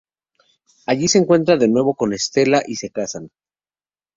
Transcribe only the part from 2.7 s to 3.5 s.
se casan.